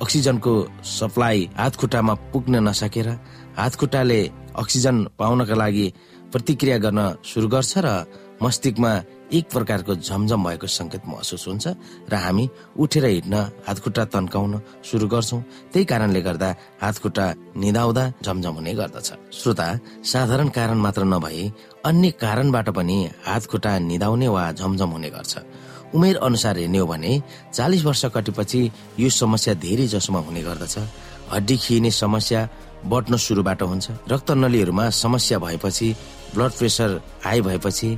अक्सिजनको 0.02 0.52
सप्लाई 0.98 1.38
हात 1.58 1.74
खुट्टामा 1.76 2.14
पुग्न 2.32 2.54
नसकेर 2.68 3.08
हात 3.58 3.74
खुट्टाले 3.80 4.20
अक्सिजन 4.62 4.96
पाउनका 5.18 5.54
लागि 5.54 5.86
प्रतिक्रिया 6.32 6.78
गर्न 6.84 7.00
सुरु 7.30 7.48
गर्छ 7.54 7.72
र 7.84 7.88
मस्तिष्कमा 8.42 8.92
एक 9.32 9.50
प्रकारको 9.50 9.94
झमझम 9.94 10.44
भएको 10.44 10.66
संकेत 10.66 11.02
महसुस 11.06 11.46
हुन्छ 11.48 11.66
र 12.10 12.14
हामी 12.14 12.48
उठेर 12.76 13.04
हिँड्न 13.06 13.34
हातखुट्टा 13.66 14.04
तन्काउन 14.10 14.60
सुरु 14.82 15.06
गर्छौँ। 15.08 15.40
त्यही 15.72 15.84
कारणले 15.84 16.20
गर्दा 16.20 16.48
हातखुट्टा 16.82 17.26
निधाउँदा 17.56 18.04
झमझम 18.24 18.54
हुने 18.54 18.74
गर्दछ। 18.74 19.08
श्रोता 19.32 19.66
साधारण 20.02 20.48
कारण 20.50 20.78
मात्र 20.78 21.04
नभई 21.04 21.50
अन्य 21.86 22.10
कारणबाट 22.20 22.68
पनि 22.74 22.98
हातखुट्टा 23.26 23.78
निधाउने 23.80 24.28
वा 24.28 24.50
झमझम 24.52 24.90
हुने 24.90 25.10
गर्छ। 25.10 25.38
उमेर 25.94 26.16
अनुसार 26.16 26.58
हेर्ने 26.58 26.78
हो 26.78 26.86
भने 26.86 27.12
चालिस 27.54 27.84
वर्ष 27.84 28.04
कटेपछि 28.14 28.60
यो 28.98 29.08
समस्या 29.10 29.54
धेरै 29.54 29.86
जसोमा 29.86 30.20
हुने 30.26 30.42
गर्दछ। 30.42 30.78
हड्डी 31.32 31.56
खिने 31.56 31.90
समस्या 31.90 32.48
बढ्न 32.90 33.16
सुरुबाट 33.16 33.62
हुन्छ। 33.62 33.90
रक्तनलीहरूमा 34.10 34.88
समस्या 34.90 35.38
भएपछि 35.38 35.94
ब्लड 36.34 36.52
प्रेसर 36.58 36.90
हाई 37.24 37.40
भएपछि 37.46 37.88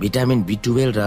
भिटामिन 0.00 0.42
बी 0.48 0.56
टुवेल्भ 0.64 0.96
र 0.98 1.02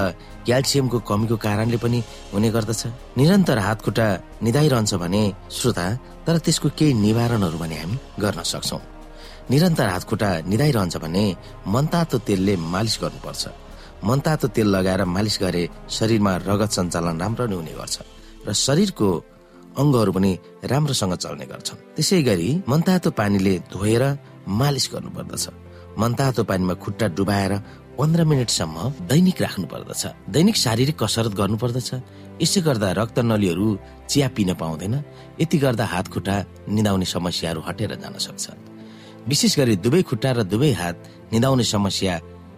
क्याल्सियमको 0.46 1.00
कमीको 1.10 1.36
कारणले 1.46 1.78
पनि 1.84 2.00
हुने 2.34 2.50
गर्दछ। 2.56 2.82
निरन्तर 3.18 3.58
हात 3.66 3.82
खुट्टा 3.86 4.08
निधाइरहन्छ 4.46 4.94
भने 5.04 5.24
श्रोता 5.58 5.86
तर 6.26 6.38
त्यसको 6.46 6.70
केही 6.78 6.94
निवारणहरू 6.94 7.58
भने 7.58 7.76
हामी 7.82 7.98
गर्न 8.22 8.42
सक्छौ। 8.52 8.80
निरन्तर 9.52 9.88
हात 9.94 10.04
खुट्टा 10.10 10.30
निधाइरहन्छ 10.52 10.96
भने 11.04 11.24
मनतातो 11.74 12.18
तेलले 12.28 12.56
मालिस 12.74 12.96
गर्नुपर्छ। 13.02 13.44
मनतातो 14.06 14.48
तेल 14.54 14.68
लगाएर 14.76 15.02
मालिस 15.16 15.36
गरे 15.42 15.64
शरीरमा 15.90 16.34
रगत 16.46 16.72
सञ्चालन 16.78 17.16
राम्रो 17.24 17.46
नै 17.50 17.56
हुने 17.56 17.74
गर्छ 17.80 17.96
र 18.46 18.54
शरीरको 18.54 19.10
अङ्गहरू 19.82 20.12
पनि 20.16 20.32
राम्रोसँग 20.72 21.14
चल्ने 21.24 21.46
गर्छन्। 21.52 21.80
त्यसै 21.98 22.22
गरी 22.30 22.50
मनतातो 22.70 23.10
पानीले 23.18 23.54
धोएर 23.74 24.04
मालिस 24.62 24.86
गर्नुपर्दछ। 24.94 25.65
मनतातो 26.00 26.44
पानीमा 26.44 26.74
खुट्टा 26.84 27.08
डुबाएर 27.18 27.54
पन्ध्र 27.98 28.24
मिनटसम्म 28.30 28.76
दैनिक 29.10 29.42
राख्नु 29.42 29.66
पर्दछ 29.72 30.04
दैनिक 30.30 30.56
शारीरिक 30.56 30.98
कसरत 31.00 31.34
गर्नु 31.40 31.58
पर्दछ 31.58 31.90
यसै 32.42 32.62
गर्दा 32.62 32.92
रक्त 33.00 33.18
नलीहरू 33.24 33.68
चिया 34.10 34.28
पिन 34.36 34.54
पाउँदैन। 34.60 34.96
यति 35.42 35.58
गर्दा 35.58 35.86
हात 35.86 36.08
खुट्टा 36.14 36.36
निदाउने 36.70 37.06
समस्याहरू 37.06 37.62
हटेर 37.68 37.96
जान 37.96 38.18
सक्छ। 38.20 38.46
विशेष 39.28 39.54
गरी 39.60 39.76
दुवै 39.80 40.02
खुट्टा 40.04 40.32
र 40.32 40.44
दुवै 40.44 40.72
हात 40.72 40.96
निदाउने 41.34 41.64
समस्या 41.64 42.14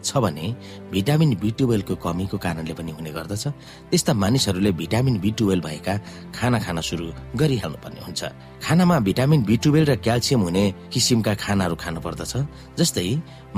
छ 0.08 0.18
भने 0.24 0.46
भिटामिन 0.92 1.36
बी 1.42 1.50
टुवेल्भको 1.60 1.96
कमीको 2.06 2.38
कारणले 2.38 2.74
पनि 2.80 2.92
हुने 2.98 3.12
गर्दछ। 3.12 3.44
त्यस्ता 3.92 4.14
मानिसहरूले 4.24 4.72
भिटामिन 4.80 5.16
बी 5.20 5.32
टुवेल्भ 5.38 5.66
भएका 5.68 5.94
खाना 6.36 6.60
खान 6.66 6.80
सुरु 6.82 7.06
गरिहाल्नु 7.36 7.78
पर्ने 7.84 8.02
हुन्छ। 8.08 8.22
खानामा 8.64 9.00
भिटामिन 9.08 9.44
बी 9.44 9.56
टुवेल्भ 9.64 9.90
र 9.90 9.96
क्याल्सियम 10.06 10.42
हुने 10.42 10.64
किसिमका 10.94 11.34
खानाहरू 11.44 11.76
खानु 11.76 12.00
पर्दछ 12.06 12.34
जस्तै 12.80 13.08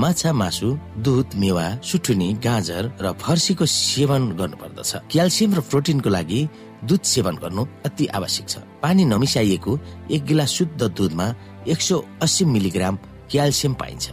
माछा 0.02 0.32
मासु 0.34 0.70
दुध 1.06 1.36
मेवा 1.42 1.68
सुठुनी 1.84 2.30
गाजर 2.46 2.84
र 3.02 3.06
फर्सीको 3.22 3.66
सेवन 3.66 4.22
गर्नुपर्दछ। 4.40 4.92
क्याल्सियम 5.12 5.52
र 5.54 5.60
प्रोटिनको 5.70 6.10
लागि 6.10 6.42
दुध 6.90 7.04
सेवन 7.04 7.36
गर्नु 7.44 7.64
अति 7.86 8.06
आवश्यक 8.18 8.46
छ। 8.50 8.56
पानी 8.82 9.06
नमिसाइएको 9.06 9.72
एक 10.16 10.22
गिलास 10.26 10.50
शुद्ध 10.50 10.82
दुधमा 10.82 11.28
एक 11.68 11.82
सौ 11.82 11.96
अस्सी 12.24 12.46
मिलिग्राम 12.46 12.96
क्याल्सियम 13.32 13.74
पाइन्छ। 13.76 14.06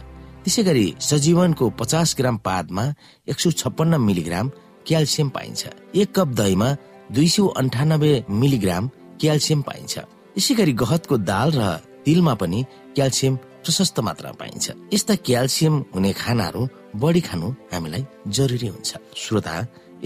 त्यसै 0.47 0.63
गरी 0.63 0.87
सजीवनको 1.03 1.65
पचास 1.75 2.09
ग्राम 2.17 2.35
पातमा 2.39 2.83
एक 3.27 3.37
सौ 3.43 3.49
छप्पन्न 3.61 3.93
मिलिग्राम 3.99 4.47
क्याल्सियम 4.87 5.29
पाइन्छ। 5.35 5.61
एक 5.99 6.09
कप 6.15 6.29
दहीमा 6.39 6.69
दुई 7.11 7.27
सौ 7.35 7.43
अन्ठानब्बे 7.61 8.11
मिलिग्राम 8.31 8.83
क्याल्सियम 9.19 9.61
पाइन्छ। 9.67 9.93
यसै 10.39 10.53
गरी 10.59 10.73
गहतको 10.81 11.15
दाल 11.31 11.49
र 11.51 11.61
तिलमा 12.05 12.33
पनि 12.39 12.59
क्याल्सियम 12.95 13.33
प्रशस्त 13.59 13.99
मात्रामा 14.07 14.39
पाइन्छ। 14.39 14.65
यस्ता 14.95 15.13
क्याल्सियम 15.27 15.75
हुने 15.93 16.11
खानाहरू 16.15 16.61
बढी 16.95 17.21
खानु 17.27 17.47
हामीलाई 17.75 18.03
जरुरी 18.31 18.67
हुन्छ। 18.71 18.91
श्रोता 19.19 19.55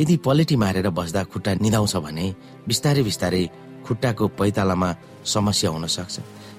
यदि 0.02 0.16
पलेटी 0.26 0.56
मारेर 0.58 0.90
बस्दा 0.90 1.22
खुट्टा 1.30 1.52
निधाउँछ 1.62 1.96
भने 2.02 2.26
बिस्तारै 2.66 3.02
बिस्तारै 3.06 3.44
खुट्टाको 3.86 4.26
पैतालामा 4.42 4.90
समस्या 5.22 5.70
हुन 5.70 5.86
सक्छ। 5.86 6.16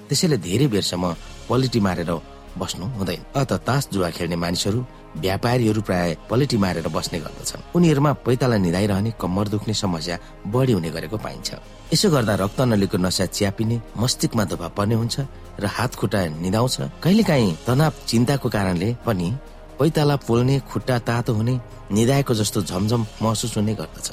त्यसैले 0.07 0.37
धेरै 0.47 0.67
बेरसम्म 0.71 1.03
पलेटी 1.49 1.79
मारेर 1.79 2.11
बस्नु 2.57 2.85
हुँदैन। 2.97 3.21
अत 3.35 3.51
तास 3.65 3.89
जुवा 3.91 4.09
खेल्ने 4.09 4.35
मानिसहरू 4.35 4.79
व्यापारीहरू 5.17 5.81
प्राय 5.81 6.09
पलेटी 6.29 6.57
मारेर 6.57 6.87
बस्ने 6.87 7.19
गर्दछन्। 7.19 7.61
उनीहरूमा 7.75 8.11
पैताला 8.25 8.57
निधाइरहने 8.57 9.11
कम्मर 9.21 9.47
दुख्ने 9.47 9.73
समस्या 9.73 10.17
बढी 10.53 10.73
हुने 10.73 10.89
गरेको 10.89 11.17
पाइन्छ। 11.17 11.49
यसो 11.93 12.09
गर्दा 12.09 12.33
रक्त 12.35 12.61
नलीको 12.61 12.97
नसा 12.97 13.25
च्यापिने 13.27 13.81
मस्तिष्कमा 13.97 14.43
दबाव 14.45 14.69
पर्ने 14.77 14.95
हुन्छ 14.95 15.15
र 15.59 15.65
हात 15.65 15.95
खुट्टा 15.95 16.19
निधाउँछ। 16.41 16.77
कहिलेकाहीँ 17.03 17.57
तनाव 17.65 17.93
चिन्ताको 18.07 18.49
कारणले 18.49 18.89
पनि 19.05 19.27
पैताला 19.79 20.15
पोल्ने 20.25 20.59
खुट्टा 20.69 20.97
तातो 20.99 21.33
हुने 21.33 21.53
निधाएको 21.91 22.33
जस्तो 22.33 22.61
झमझम 22.63 23.01
महसुस 23.21 23.57
हुने 23.57 23.73
गर्दछ। 23.73 24.09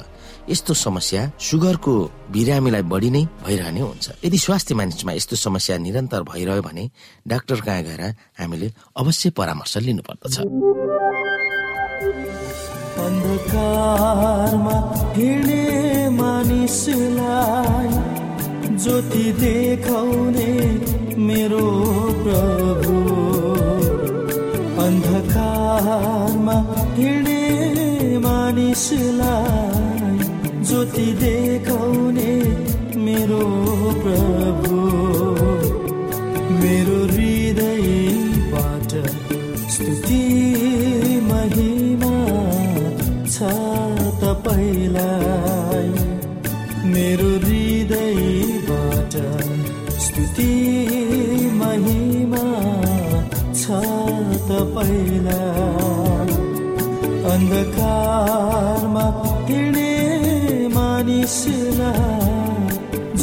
यस्तो 0.49 0.73
समस्या 0.73 1.21
सुगरको 1.39 1.93
बिरामीलाई 2.31 2.81
बढी 2.81 3.09
नै 3.09 3.23
भइरहने 3.45 3.79
हुन्छ। 3.79 4.09
यदि 4.25 4.37
स्वास्थ्य 4.37 4.75
मानिसमा 4.75 5.11
यस्तो 5.13 5.35
समस्या 5.35 5.77
निरन्तर 5.77 6.21
भइरह्यो 6.23 6.61
भने 6.61 6.83
डाक्टर 7.27 7.61
कहाँ 7.61 7.83
गएर 7.83 8.01
हामीले 8.39 8.67
अवश्य 8.97 9.29
परामर्श 9.29 9.77
लिनुपर्दछ। 9.77 10.35
ज्योति 18.81 19.25
देखाउने 19.39 20.51
मेरो 21.17 21.65
प्रभु। 22.23 22.93
अन्धकारमा 24.81 26.57
हिँड्ने 26.97 27.41
मानिसलाई 28.17 29.70
ज्योति 30.95 32.40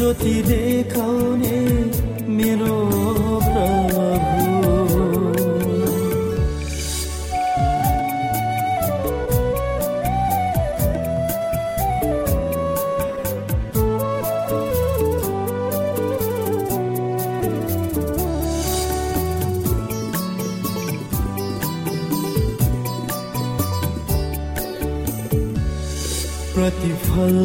ज्योति 0.08 0.42
देखाउने 0.42 1.58
मेरो 2.36 2.76
प्रतिफल 26.54 27.36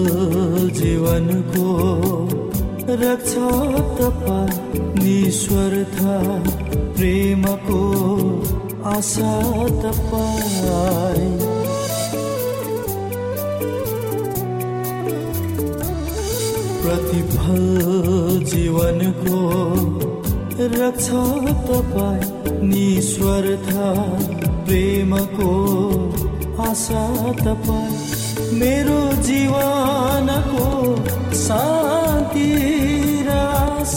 जीवनको 0.80 2.53
रक्षा 2.90 3.50
तपाईँ 3.98 4.80
निस्वर्थ 5.04 6.00
प्रेमको 6.96 7.80
आशा 8.86 9.34
तपाईँ। 9.84 11.38
प्रतिफल 16.84 17.66
जीवनको 18.46 19.40
रक्षा 20.60 21.24
तपाईँ 21.68 22.32
निस्वर्थ 22.68 23.74
प्रेमको 24.66 25.52
आशा 26.70 27.32
तपाईँ। 27.34 27.98
मेरो 28.60 29.02
जीवनको 29.24 30.66
शान्ति 31.34 32.03
तिरास 32.34 33.96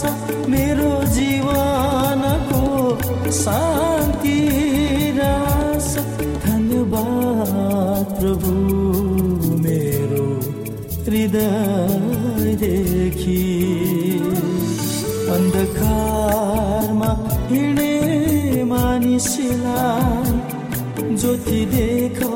मेरो 0.51 0.92
जीवनको 1.14 2.62
शान्ति 3.33 4.38
रास। 5.18 5.88
धन्यवाद 6.46 8.07
प्रभु 8.20 8.53
मेरो 9.64 10.27
हृदयदेखि। 11.07 12.25
अन्धकारमा 15.37 17.11
हिँडे 17.51 17.94
मानिसलाई 18.64 20.33
ज्योति 21.16 21.61
देखा 21.75 22.36